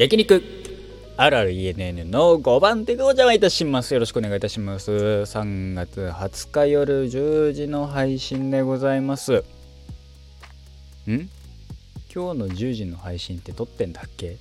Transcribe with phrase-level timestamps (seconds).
[0.00, 0.42] 焼肉
[1.18, 3.92] あるある ENN の5番手がお邪魔いたします。
[3.92, 4.90] よろしくお願いいたします。
[4.90, 9.44] 3月20日夜10時の配信でございます。
[11.06, 11.28] ん？
[12.14, 14.38] 今日の10時の配信って撮ってんだっけ？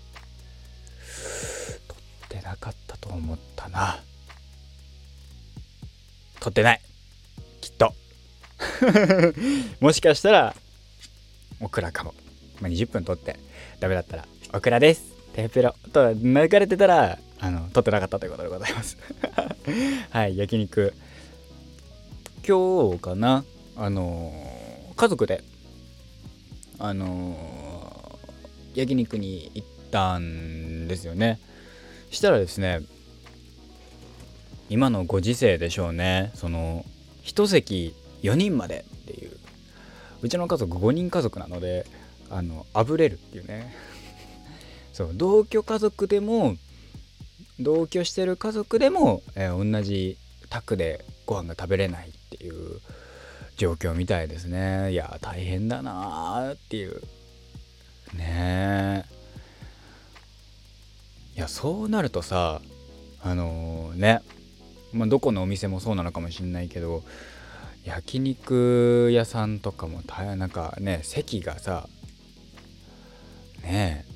[1.90, 1.98] 撮っ
[2.30, 4.02] てなかったと思ったな。
[6.40, 6.82] 撮ってない。
[7.60, 7.94] きっと。
[9.82, 10.56] もしかしたら、
[11.60, 12.14] オクラかも。
[12.62, 13.38] まあ、20分撮って
[13.82, 15.19] ダメだったら、オクラです。
[15.40, 18.98] テーペロと流れてたら、あの、撮ってなかったということでございます。
[20.12, 20.94] はい、焼肉。
[22.46, 23.46] 今日かな、
[23.78, 25.42] あのー家族で、
[26.78, 31.40] あのー焼肉に行ったんですよね。
[32.12, 32.82] したらですね、
[34.70, 36.86] 今のご時世でしょうね、その、
[37.24, 39.38] 一席4人までっていう、
[40.22, 41.86] うちの家族5人家族なので、
[42.30, 43.74] あの、あぶれるっていうね。
[45.00, 46.58] そう同居家族でも
[47.58, 50.18] 同居してる家族でも、えー同じ
[50.50, 52.82] 宅でご飯が食べれないっていう
[53.56, 54.92] 状況みたいですね。
[54.92, 57.02] いや大変だなーっていう。
[58.14, 59.06] ね
[61.36, 62.60] えいやそうなるとさ
[63.22, 64.22] あのね
[64.92, 67.04] まあどこのお店もそうなのかもしんないけど
[67.86, 71.88] 焼肉屋さんとかも大変なんかね席がさ
[73.64, 74.09] ねえ。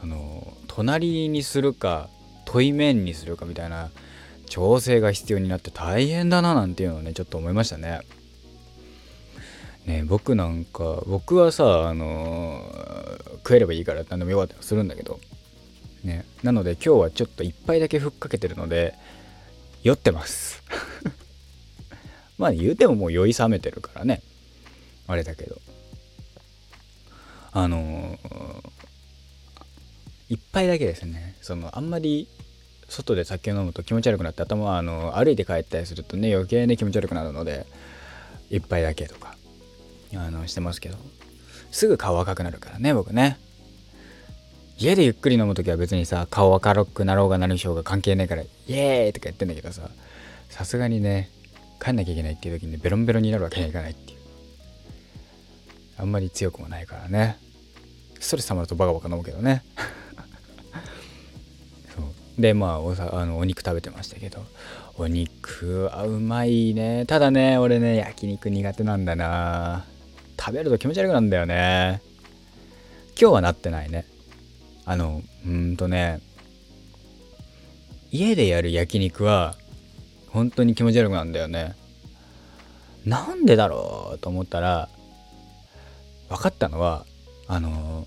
[0.00, 2.08] その隣にするか
[2.44, 3.90] 対面にするかみたいな
[4.46, 8.00] 調整が必要になって大変だななんていうのをねちょっと思いましたね。
[9.86, 12.70] ね僕なんか僕はさあの
[13.38, 15.18] 食えればいいから何でもよかったりするんだけど
[16.04, 18.94] ねなので今日はちょっと一杯だけふっかけてるので
[19.82, 20.62] 酔ってます。
[22.38, 24.22] まあ言うてももう酔い冷めてるからね
[25.08, 25.60] あれだけど
[27.52, 28.18] あの
[30.28, 31.36] 一杯だけですね。
[31.40, 32.28] そのあんまり
[32.88, 37.66] 外で酒を飲むと気持ち悪くなって頭はあの歩いて帰ったりするとね余計に気持ち悪くなるので
[38.50, 39.36] 一杯だけとか
[40.14, 40.96] あのしてますけど。
[41.70, 43.38] すぐ顔赤くなるからね僕ね。
[44.78, 49.90] 家でゆっくり飲む時は別にさ顔赤くなろうがなるしょうが関係ないからイエーイとか言ってんだけどさ
[50.48, 51.30] さすがにね
[51.82, 54.18] 帰んなきゃいけないっていう時にベロンベロンになるわけにはいかないっていう。
[55.98, 57.36] あんまり強くもないからね。
[58.20, 59.64] ストレス溜まるとバカバカ飲むけどね。
[62.38, 64.44] でまあおさあのお肉食べてましたけど
[64.96, 67.04] お肉はうまいね。
[67.06, 69.84] ただね俺ね焼肉苦手なんだな。
[70.38, 72.00] 食べると気持ち悪くなんだよね。
[73.20, 74.06] 今日はなってないね。
[74.84, 76.20] あのうんとね
[78.10, 79.56] 家でやる焼肉は
[80.30, 81.74] 本当に気持ち悪くなんだよね。
[83.04, 84.88] なんでだろうと思ったら
[86.28, 87.04] 分かったのは
[87.46, 88.06] あの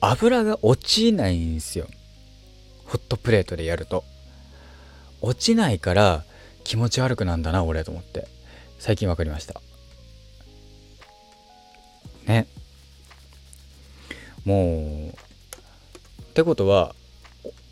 [0.00, 1.86] 油が落ちないんですよ。
[2.86, 4.04] ホットプレートでやると。
[5.20, 6.24] 落ちないから
[6.64, 8.26] 気持ち悪くなんだな俺と思って。
[8.78, 9.60] 最近分かりました。
[12.26, 12.46] ね。
[14.44, 16.94] もうってことは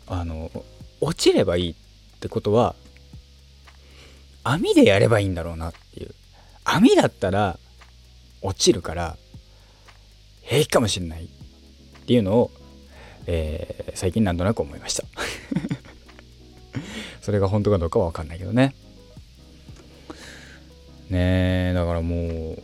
[0.07, 0.51] あの
[1.01, 1.75] 落ちればいいっ
[2.19, 2.75] てことは
[4.43, 6.15] 網でやればいいんだろうなっていう。
[6.65, 7.59] 網だったら
[8.41, 9.17] 落ちるから
[10.41, 11.27] 平気かもしれないっ
[12.05, 12.51] ていうのを、
[13.27, 15.03] えー最近なんとなく思いました。
[17.21, 18.75] それが本当かどうかは分かんないけどね。
[21.09, 22.63] ねえだからもう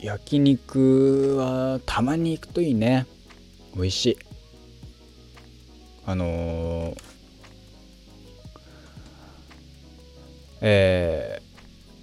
[0.00, 3.06] 焼肉はたまに行くといいね。
[3.74, 4.18] 美味しい。
[6.04, 7.02] あのー
[10.62, 11.46] えー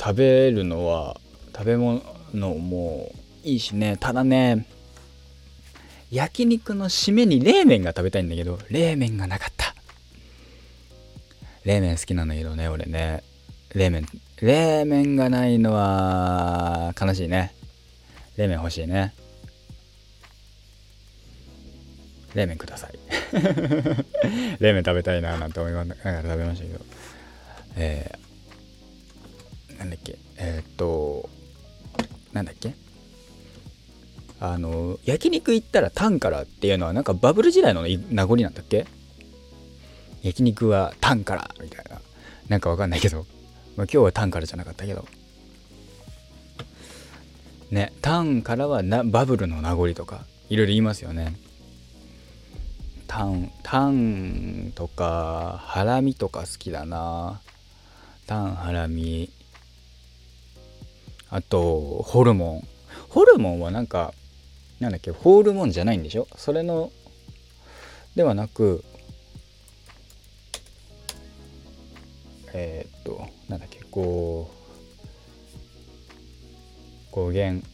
[0.03, 1.15] 食べるのは
[1.55, 2.01] 食べ物
[2.55, 3.09] も
[3.43, 3.97] いいしね。
[3.99, 4.65] ただね
[6.11, 9.73] 焼肉の締めに冷麺が食べたいんだけど冷麺がなかった。
[11.65, 13.23] 冷麺好きなんだけどね俺ね。
[13.73, 14.05] 冷麺
[14.41, 17.53] 冷麺がないのは悲しいね。
[18.37, 19.13] 冷麺欲しいね。
[22.35, 22.93] 冷麺ください。
[24.59, 26.85] 冷麺食べたいななんて思いながら食べましたけど。
[27.75, 30.15] えー、なんだっけ？
[30.37, 31.29] えー、っと
[32.33, 32.73] なんだっけ？
[34.45, 38.85] あの焼肉行ったらタンからっていうのはなんかバブル時代の名残なんだっけ？
[40.21, 42.01] 焼肉はタンからみたいな。
[42.49, 43.25] なんかわかんないけど、まあ、
[43.83, 45.07] 今日はタンからじゃなかったけど。
[47.71, 51.37] ねタンからはなバブルの名残とかいろいろ言いますよね。
[53.07, 57.39] タンタンとかハラミとか好きだな。
[58.27, 59.29] タンハラミ。
[61.29, 62.67] あとホルモン。
[63.07, 64.13] ホルモンはなんか
[64.79, 66.27] なんだっけホールモンじゃないんでしょ？
[66.35, 66.91] それの
[68.15, 68.83] ではなく
[72.53, 74.49] えー、っとなんだっけこ
[77.11, 77.65] う語源。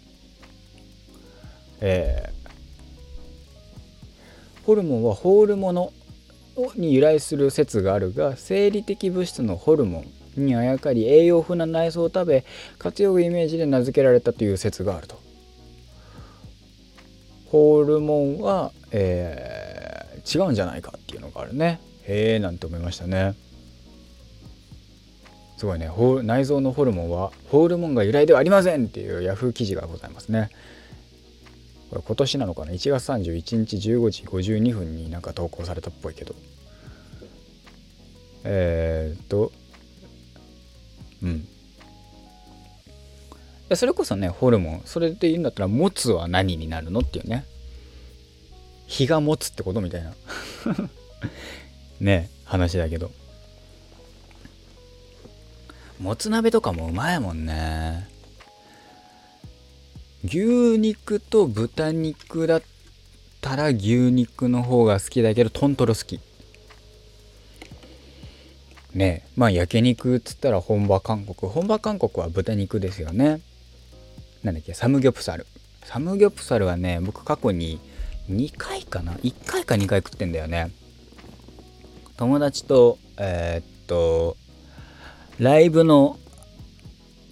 [1.81, 2.39] えー、
[4.65, 5.93] ホルモンはホールもの
[6.75, 10.03] に由来する説があるが生理的物質のホルモ
[10.37, 12.43] ンにあやかり栄養風な内臓を食べ
[12.77, 15.28] 活用イメージで名付けられたという説があると。
[17.49, 21.81] ホルモンは、えー、違うんじゃないかっていうのがあるね。
[22.03, 23.35] へえなんて思いましたね。
[25.57, 25.89] すごいね。
[26.23, 30.49] 内臓のホルモンはホルモンが由来ではありませんっていうヤフー記事がございますね。
[31.89, 36.35] これ今年なのかな？1月31日15時52分になんか投稿されたっぽいけど。
[38.45, 39.51] えー、っと
[41.21, 41.47] うん。
[43.75, 44.81] それこそねホルモン。
[44.86, 47.45] それで言うんだったら持つは何になるのっていうね。
[48.88, 50.13] 日が持つってことみたいな。
[52.01, 53.12] ね話だけど。
[56.00, 58.07] もつ鍋とかもうまいもんね。
[60.25, 62.63] 牛肉と豚肉だっ
[63.42, 66.19] たら牛肉の方が好きだけどトントロ好き。
[68.94, 71.51] ねまあ焼肉っつったら本場韓国。
[71.51, 73.42] 本場韓国は豚肉ですよね。
[74.44, 75.45] なんだっけサムギョプサル。
[75.83, 77.80] サムギョプサルはね僕過去に
[78.30, 80.71] 2回かな？1回か2回食ってんだよね。
[82.18, 84.38] 友達とえー、っと
[85.39, 86.18] ライブの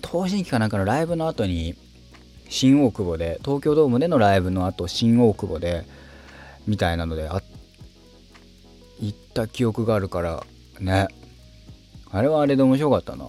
[0.03, 1.75] 東新期かなんかのライブの後に
[2.49, 5.85] 新大久保で東京ドームでのライブの後新大久保で
[6.65, 7.41] みたいなのであ
[8.99, 10.43] 行った記憶があるから
[10.79, 11.07] ね。
[12.09, 13.25] あれはあれで面白かったな。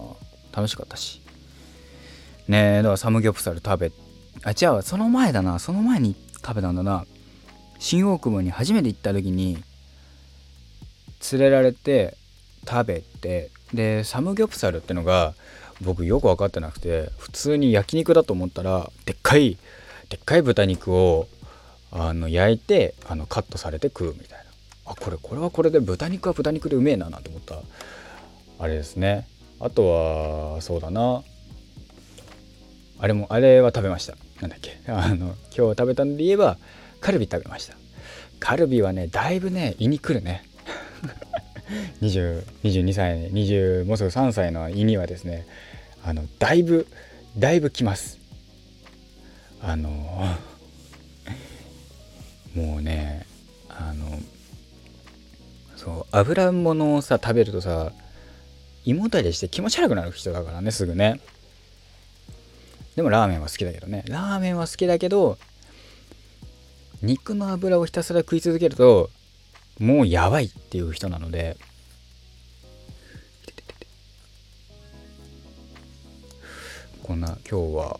[0.51, 1.21] 楽しかったし。
[2.49, 3.91] ねえだからサムギョプサル食べ
[4.43, 7.05] あ違うその前だなその前に食べたんだな。
[7.77, 9.63] 新大久保に初めて行った時に
[11.31, 12.17] 連れられて
[12.67, 15.33] 食べてでサムギョプサルってのが
[15.81, 19.57] 僕よく分かってなくて普通に焼肉だと思ったらでっかい
[20.09, 21.27] でっかい豚肉を
[21.91, 24.45] あの焼いてあのカットされて食うみたいな。
[24.91, 27.59] あこれこれはこれで豚肉は豚肉でうめえななんて思った。
[28.57, 29.27] あれですね。
[29.59, 31.21] あとはそうだな。
[32.99, 34.15] あれもあれは食べました。
[34.41, 34.79] なんだっけ。
[34.87, 36.57] あの今日食べたんで言えば
[36.99, 37.75] カルビ食べました。
[38.39, 40.43] カルビはねだいぶね胃にくるね。
[42.01, 45.47] 22歳20もうすぐ3歳の胃にはですね
[46.03, 46.87] あのだいぶ
[47.37, 48.19] だいぶきます。
[49.61, 49.89] あの
[52.55, 53.25] もうね
[53.69, 54.19] あの
[55.77, 57.93] そう油物をさ食べるとさ
[58.83, 61.21] 胃もたれして気持ち悪くなる人だからねすぐね。
[62.99, 64.03] でもラーメンは好きだけどね。
[64.09, 65.37] ラーメンは好きだけど
[67.01, 69.09] 肉の油をひたすら食い続けると
[69.79, 71.55] もうやばいっていう人なので。
[77.03, 77.99] こんな今日は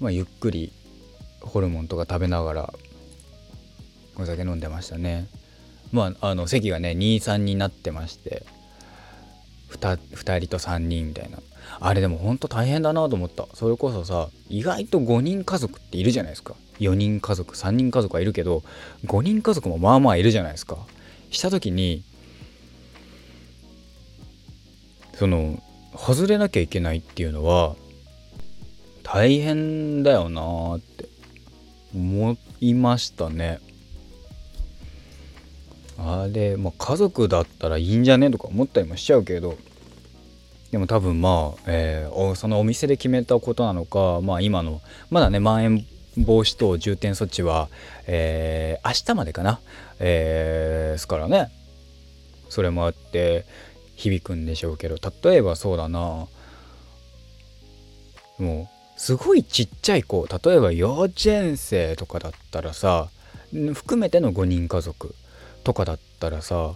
[0.00, 0.72] まあゆっくり
[1.40, 2.74] ホルモンとか食べながら
[4.16, 5.28] お酒飲んでましたね。
[5.92, 8.44] まああの席がね23になってまして。
[9.76, 11.38] 2, 2人と3人みたいな。
[11.80, 13.46] あれでもほんと大変だなと思った。
[13.54, 16.54] それこそさ意外と5人家族っているじゃないですか。
[16.80, 18.62] 4人家族3人家族はいるけど
[19.06, 20.78] 5人家族もまあまあいるじゃないですか。
[21.30, 22.02] した時に
[25.14, 25.62] その
[25.96, 27.76] 外れなきゃいけないっていうのは
[29.02, 31.08] 大変だよなーって
[31.94, 33.60] 思いましたね。
[35.98, 38.30] あれ、まあ、家族だったらいいんじゃね？
[38.30, 39.56] とか思ったりもしちゃうけど。
[40.70, 44.80] でも多分まあ、えー、そのお店で決めたことなのかまあ今の
[45.10, 47.68] まだねまん延防止等重点措置は、
[48.06, 49.60] えー、明日までかな、
[50.00, 51.50] えー、ですからね。
[52.48, 53.44] それもあって
[53.96, 56.26] 響くんでしょうけど例えばそうだな。
[58.38, 63.10] もうすごいちっちゃい子例えば幼稚園生とかだったらさ
[63.74, 65.14] 含めての5人家族。
[65.64, 66.74] とかだったらさ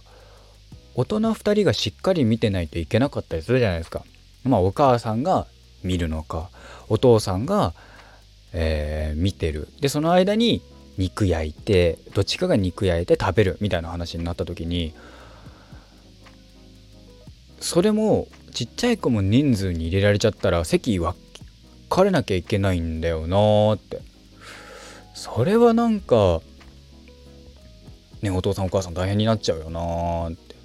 [0.95, 4.03] 大人2人がしっかり見てないといけなかったりするじゃないですか。
[4.45, 5.47] まあお母さんが
[5.83, 6.49] 見るのか
[6.89, 7.75] お父さんが、
[8.53, 10.63] えー、見てるでその間に
[10.99, 14.95] 肉焼いてどっちかが肉焼いて食べるみたいな話になった時に
[17.61, 21.19] それもちっちゃい子も人数に入れられちゃったら席分
[21.89, 24.01] かれなきゃいけないんだよなーって
[25.15, 26.41] それはなんか
[28.31, 30.57] ねお父さんお母さん大変になっちゃうよなって。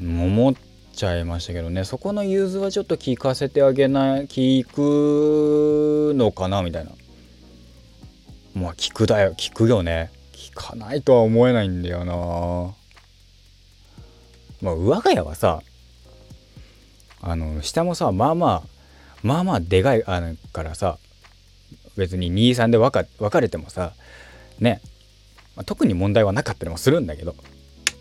[0.00, 0.54] 思っ
[0.94, 1.84] ちゃいましたけどね。
[1.84, 6.92] そこの融通はちょっと聞かせてあげない聞くのかなみたいな。
[8.54, 9.34] まあ聞くだよ。
[9.36, 10.10] 聞くよね。
[10.32, 12.14] 聞かないとは思えないんだよな
[14.62, 15.60] まあ我が家はさ
[17.20, 18.62] あの下もさまあまあ
[19.22, 20.20] まあまあでかいあ
[20.52, 20.98] からさ
[21.96, 23.92] 別に23で分か分かれてもさ
[24.60, 24.82] ね、
[25.60, 27.34] まあ、特に問題はなかったりもするんだけど、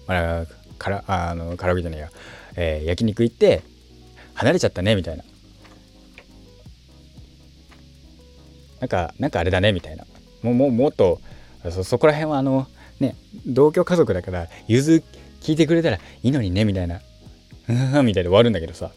[0.07, 0.45] まあ、
[0.77, 2.09] からあのカラオケじゃねえや、
[2.55, 3.63] えー、焼肉行って
[4.33, 5.25] 離れちゃったねみたいな。
[8.79, 10.05] なんかなんかあれだねみたいな。
[10.41, 11.19] もうももっと
[11.69, 12.65] そそこら辺はあの
[13.01, 15.03] ね同居家族だから融通
[15.41, 17.01] 聞いてくれたらいいのにねみたいな。
[17.67, 18.91] うんみたいで終わるんだけどさ。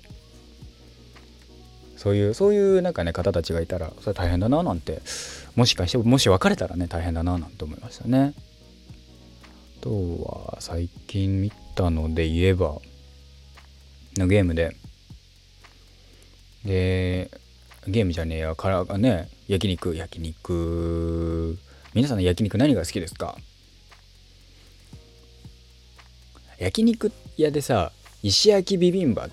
[1.97, 5.03] そういうそういうなんかね方たちがいたらそれ大変だななんて
[5.57, 8.35] もしかしてもし別れたらね大変だななんて思いましたね。
[9.83, 9.91] あと
[10.55, 12.79] は最近見たので言えば
[14.17, 14.77] のゲームで。
[16.65, 17.29] で
[17.89, 21.59] ゲームじゃねえやからがね焼肉焼肉。
[21.95, 23.37] 皆さんの焼肉何が好きですか？
[26.61, 27.91] 焼肉屋でさ
[28.23, 29.29] 石焼きビビンバ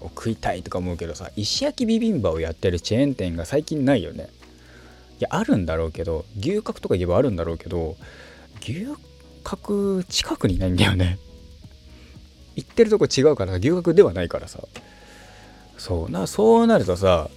[0.00, 4.28] を食いたいとか思うけどさ石焼きビビンバをやってるチェーン店が最近ないよね。
[5.18, 7.96] いやあるんだろうけど牛角とか言えばあるんだろうけど
[8.62, 8.86] 牛
[9.48, 11.18] 角近くにないんだよね。
[12.54, 14.60] 行ってるとこ違うから牛角ではないからさ。
[15.78, 16.10] そう。
[16.10, 17.30] なそうなるとさ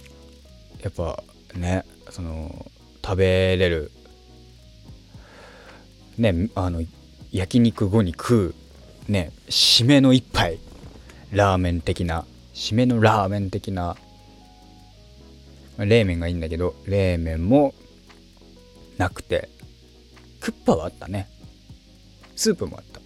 [0.82, 1.22] やっぱ
[1.54, 2.70] ねその
[3.02, 3.90] 食べれる
[6.18, 6.82] ねあの
[7.30, 8.54] 焼肉後に食
[9.08, 10.58] うね締めの一杯。
[11.32, 13.96] ラーメン的な締めのラーメン的な
[15.78, 17.72] 冷麺がいいんだけど冷麺も
[18.98, 19.48] なくて。
[20.40, 21.31] クッパはあったね。
[22.42, 23.00] スープもあった。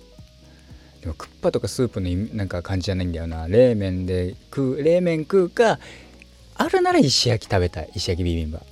[1.02, 3.46] でもクッパとかスープのなんか感じじゃないんだよな。
[3.48, 5.78] 冷麺で食う冷麺食うか
[6.54, 7.90] あるなら石焼き食べたい。
[7.94, 8.62] 石焼きビビンバ。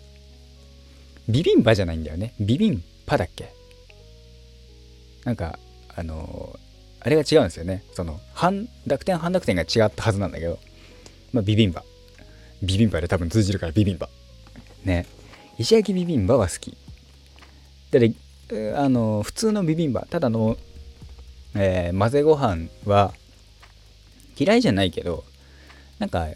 [1.29, 2.33] ビビンバじゃないんだよね。
[2.41, 3.53] ビビンパだっけ。
[5.25, 5.59] なんか
[5.95, 6.59] あの
[7.01, 7.85] あれが違うんですよね。
[7.93, 10.59] その半濁点半濁点が違ったはずなんだけど。
[11.33, 11.85] まあビビンバ。
[12.63, 14.09] ビビンバで多分通じるからビビンバ。
[14.85, 15.05] ね。
[15.59, 16.75] 石焼きビビンバは好き。
[17.91, 18.15] で
[18.77, 20.57] あの普通のビビンバただの、
[21.55, 23.13] えー、混ぜご飯は
[24.37, 25.25] 嫌いじゃないけど
[25.99, 26.27] なんか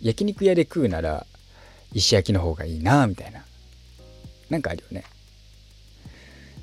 [0.00, 1.26] 焼肉屋で食うなら
[1.92, 3.44] 石焼きの方がいいなみたいな。
[4.50, 5.04] なんかあるよね。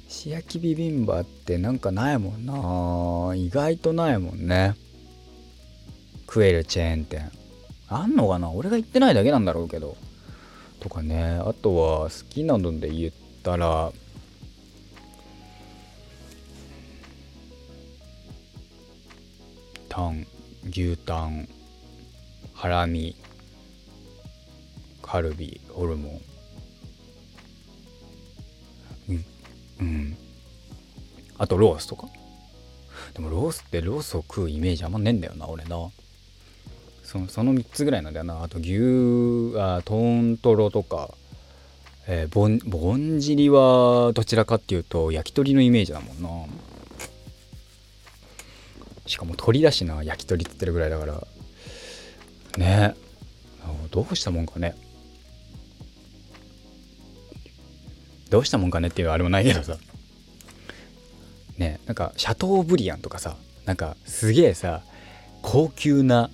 [0.07, 3.35] 石焼きビビンバってなんかないもんな。
[3.35, 4.75] 意外とないもんね。
[6.27, 7.31] 食えるチェーン店。
[7.87, 8.51] あんのかな？
[8.51, 9.97] 俺が行ってないだけなんだろうけど。
[10.79, 11.39] とかね。
[11.43, 13.11] あとは好きなので言っ
[13.43, 13.91] たら
[19.95, 20.27] タン
[20.65, 21.47] 牛タン
[22.53, 23.15] ハラミ
[25.01, 26.21] カルビホルモン。
[29.07, 29.25] うん
[29.79, 30.17] うん。
[31.37, 32.09] あとロースとか？
[33.13, 35.77] でもロースってロースを食うイメージあんまねえんだよな俺な。
[37.01, 38.43] そその3つぐらいなんだよな。
[38.43, 41.11] あと牛あトントロとか
[42.05, 46.29] えー、ぼんぼんじりはどちらかっていうと焼き鳥のイメージだもんな。
[49.05, 51.27] しかも鳥だしな焼き鳥って言ってるぐらいだから。
[52.57, 52.95] ね。
[53.91, 54.75] どうしたもんかね。
[58.29, 59.77] どうしたもんかねっていうあれもないけどさ。
[61.57, 61.79] ね。
[61.85, 63.37] なんかシャトーブリアンとかさ。
[63.65, 64.83] なんかすげえさ
[65.41, 66.29] 高級な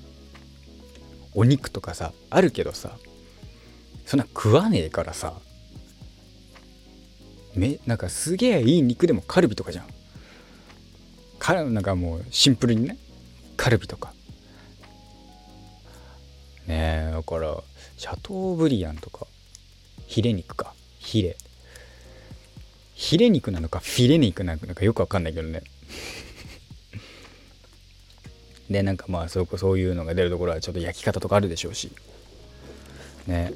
[1.33, 2.97] お肉とかさあるけどさ。
[4.05, 5.33] そんな食わねえからさ。
[7.55, 9.85] めなんかすげえいい肉でもカルビとかじゃん。
[11.41, 12.97] かなんかもうシンプルにね
[13.57, 14.13] カルビとか。
[16.67, 17.57] ねえだから
[17.97, 19.25] シャトーブリアンとか
[20.05, 20.73] ヒレ肉か。
[20.99, 21.35] ヒレ。
[22.93, 25.63] ヒレ肉なのかフィレ肉なのかよくわかんないけどね。
[28.69, 31.91] でなんかまあそうそういうのが出るところはちょっと焼き方とかあるでしょうし。
[33.25, 33.51] ね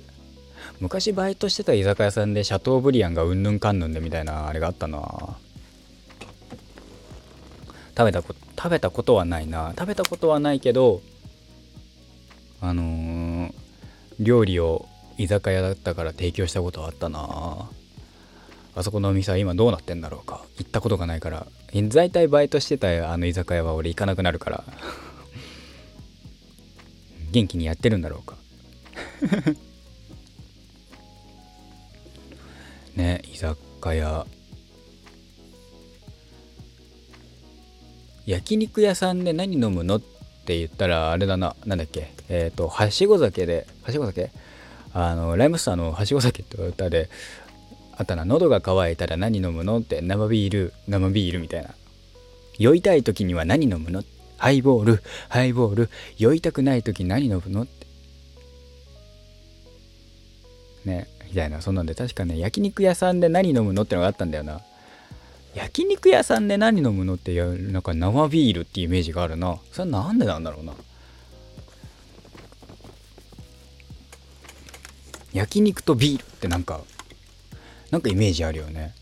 [0.80, 5.38] 昔バイトしてた居酒屋さんでシャトーブリアンがうんぬんかんぬんでみたいなあれがあったな。
[7.98, 9.74] 食べたこ食べたことはないな。
[9.78, 11.02] 食べたことはないけど
[12.62, 13.54] あのー、
[14.20, 14.88] 料理を
[15.18, 17.70] 居酒屋だったから提供したことはあったな。
[18.76, 20.44] あそこのお店は今どうなってんだろうか。
[20.58, 21.48] 行ったことがないから。
[21.74, 24.64] 大体バイトしてたあの居酒屋は俺行かなくなるから。
[27.32, 28.38] 元気にやってるんだろうか。
[32.96, 33.58] ね居酒
[33.96, 34.26] 屋。
[38.26, 39.98] 焼肉屋さんで何飲むの？
[39.98, 40.02] っ
[40.46, 41.56] て言ったらあれだな。
[41.66, 42.12] なんだっけ？
[42.30, 44.32] えっ、ー、とはしご酒ではしご酒？
[44.94, 47.10] あのライムスターのはしご酒って歌で
[47.98, 48.26] あったな。
[48.26, 49.80] 喉が渇いたら何飲むの？
[49.80, 51.70] って生ビール生ビールみたいな。
[52.58, 54.04] 酔いたい時には何飲むの？
[54.38, 55.90] ハイボールハイボール。
[56.18, 57.64] 酔いたくない時何飲むの？
[57.64, 57.86] って。
[60.86, 61.62] ねみたいな。
[61.62, 63.84] そんなんで確かね焼肉屋さんで何飲むの？
[63.84, 64.62] ってのがあったんだよな。
[65.56, 69.58] 焼肉屋さんで何飲むのってなんか生ビールってイメージがあるな。
[69.72, 70.74] それはなんでなんだろうな。
[75.34, 76.82] 焼肉とビールってなんか
[77.90, 78.94] なんかイメージあるよね。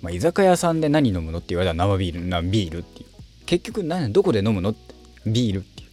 [0.00, 3.06] まあ、居酒屋さんで何飲むのって言われたら生ビールなビールっていう。
[3.46, 4.94] 結局何どこで飲むのって
[5.26, 5.88] ビールっていう。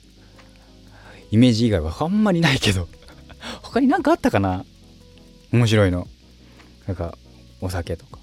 [1.31, 2.87] イメージ以外はあんまりないけど。
[3.63, 4.65] 他に何かあったかな？
[5.51, 6.07] 面白いの。
[6.87, 7.17] なんか
[7.61, 8.19] お酒とか。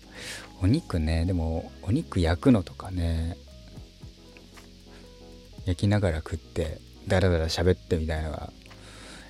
[0.60, 3.36] お肉ねでもお肉焼くのとかね
[5.66, 8.52] 焼きながら食ってダラダラ喋ってみたいなのが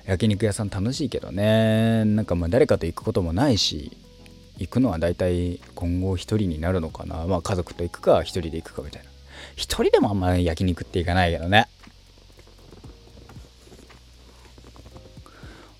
[0.07, 2.03] 焼肉屋さん楽しいけどね。
[2.05, 3.95] なんかまあ誰かと行くこともないし
[4.57, 7.27] 行くのは大体今後一人になるのかな。
[7.27, 9.09] まあ家族と行くか一人で行くかみたいな。
[9.55, 11.67] 一人でもあんまり焼肉って行かないけどね。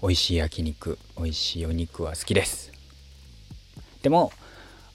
[0.02, 2.79] 美味しい焼肉美味しいお肉は好きです。
[4.02, 4.32] でも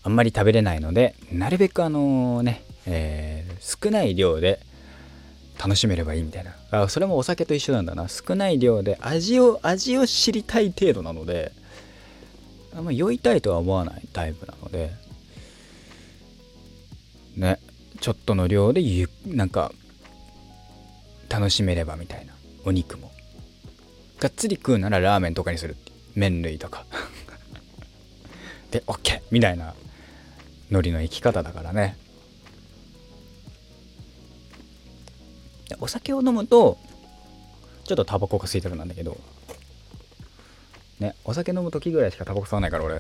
[0.03, 4.61] あんまり食べれないのでなるべくあのね、えー、少ない量で
[5.59, 6.55] 楽しめればいいみたいな。
[6.71, 8.09] あそれもお酒と一緒なんだな。
[8.09, 11.53] 少ない量で味を味を知りたい程度なので
[12.77, 14.91] あんま酔いたいとは思わないタイプなので
[17.37, 17.61] ね
[18.01, 19.71] ちょっとの量でゆなんか
[21.29, 22.35] 楽しめればみたいな。
[22.65, 23.13] お肉も。
[24.21, 25.77] がっつり食うならラーメンとかにする。
[26.15, 26.85] 麺類とか。
[28.75, 29.21] で OK!
[29.31, 29.73] みたいな
[30.73, 31.97] ノリの生き方だからね。
[35.79, 36.77] お酒を飲むと
[37.85, 39.17] ちょっとタバコが吸いたくなんだけど。
[40.99, 42.97] ねお酒飲む時ぐらいしかタバコ吸わないから俺。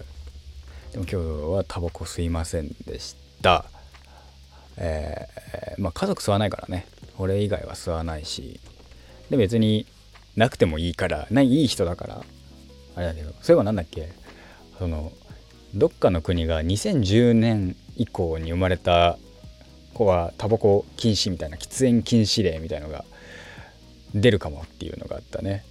[0.92, 1.16] でも今日
[1.56, 3.64] はタバコ吸いませんでした。
[4.76, 6.86] えー、まあ家族吸わないからね。
[7.18, 8.60] 俺以外は吸わないし。
[9.28, 9.86] で別に
[10.36, 11.26] なくてもいいから。
[11.32, 12.24] ないいい人だから。
[12.94, 13.32] あれだけど。
[13.42, 14.12] そういえば何だっけ？
[14.78, 15.10] その
[15.74, 19.18] どっかの国が2010年以降に生まれた
[19.92, 23.04] 子はタバコ禁止みたいな喫煙禁止令みたいのが
[24.14, 25.64] 出るかもっていうのがあったね。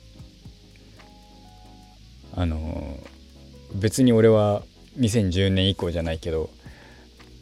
[2.35, 2.97] あの
[3.75, 4.63] 別に俺は
[4.99, 6.49] 2010年以降じゃないけど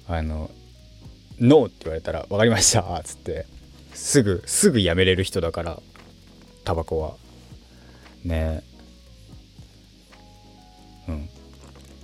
[0.08, 0.52] あの
[1.40, 3.46] 「ノー」って言われたら「分かりました」っつって
[3.94, 5.82] すぐすぐやめれる人だから
[6.64, 7.16] タバコは。
[8.24, 8.64] ね。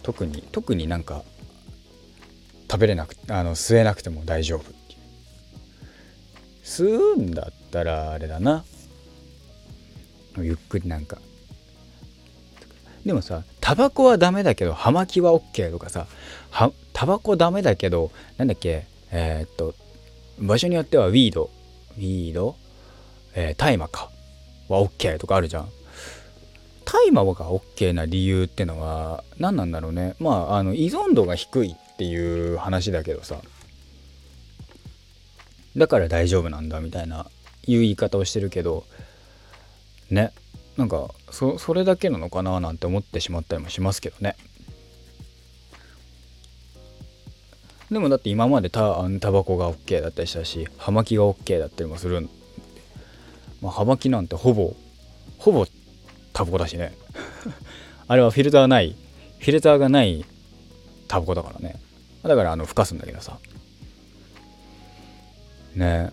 [0.08, 1.26] 特に特になんか
[2.72, 4.64] 食べれなくあの吸えなくても大丈夫
[6.64, 8.64] 吸うんだったらあれだな。
[10.38, 11.18] ゆっくりなんか。
[13.06, 16.08] でもさタバコはダメだけど葉巻は OK とかさ
[16.94, 19.76] タバコダメだけどなんだっけえー、っと
[20.40, 21.50] 場所によってはウィード。
[21.98, 22.56] ウィード？
[23.36, 24.10] えー、大麻か。
[24.70, 25.70] は OK とかあるじゃん。
[26.90, 30.16] 大麻が OK な理由ってのは何なんだろうね。
[30.20, 33.42] まああの依存度が低いっていう話だけどさ。
[35.76, 37.28] だから大丈夫なんだみたいな
[37.68, 38.86] いう言い方をしてるけど。
[40.10, 40.32] ね。
[40.78, 44.38] なんかそそれだけなのかななんて思ってしまったりもしますけどね。
[47.92, 52.30] でもだって今までタタバコが OK だったりしたし葉巻が OK だったりもする。
[53.62, 54.74] まあ葉巻なんてほぼ
[55.38, 55.68] ほぼ
[56.38, 56.94] タバコだしね。
[58.08, 58.96] あれはフィルターない。
[59.40, 60.24] フィルターがない
[61.08, 61.80] タバコだからね。
[62.22, 63.40] だからあのふかすんだけどさ。
[65.74, 66.12] ね。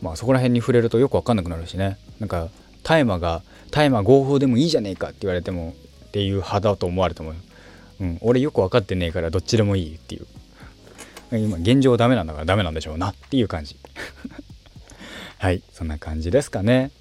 [0.00, 1.98] まあそこら辺に触れるとよく分かんなくなるしね。
[2.20, 2.48] なんか
[2.84, 7.34] 大麻が大麻合法でもいいじゃねえかって言われてもっていう派だと思われても
[8.00, 10.26] うん俺よく分かってねえからどっちでもいいっていう。
[11.36, 13.76] 今現状ダメなんだからダメなんでしょうなっていう感じ。
[15.42, 16.92] はいそんな感じですかね。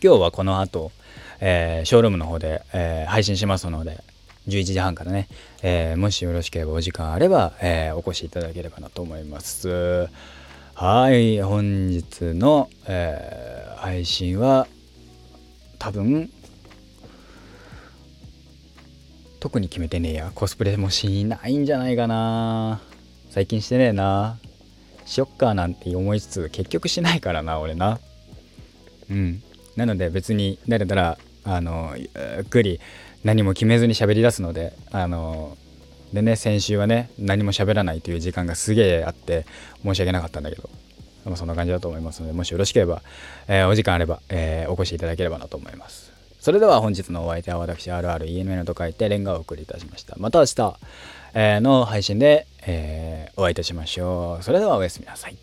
[0.00, 0.92] 今日はこの後、
[1.40, 3.98] えー、ショールームの方で、えー、配信しますので
[4.46, 5.26] 11時半からね、
[5.64, 10.08] えー、もしよろしければお時間あれば、えお越しいただければなと思います。
[10.74, 14.68] はい本日の、え、配信は
[15.80, 16.30] 多分
[19.40, 22.80] 特に決めてねえやコスプレもしないんじゃないかな。
[23.30, 24.38] 最近してねえな。
[25.04, 27.98] しよっかなんて思いつつ結局しないからな俺な。
[29.10, 29.42] うん。
[29.76, 32.08] なので別に誰だらあのゆ
[32.42, 32.80] っくり
[33.22, 35.56] 何も決めずに喋り出すのであの
[36.12, 39.46] でね先週はね何も喋らないという時間がすげえあって
[39.82, 40.70] 申し訳なかったんだけど
[41.24, 43.02] まあ、そんな感じだと思いますのでもしよろしければ、
[43.48, 46.12] えー、お時間あれば、えー、お越しいただければなと思います。
[46.38, 50.14] それでは本日のお相手は私 RRENN と書いてレンガをお送りいたしました。
[50.18, 50.76] また明日、
[51.60, 54.42] の配信で、えー、お会いいたしましょう。
[54.42, 55.36] それではおやすみなさい。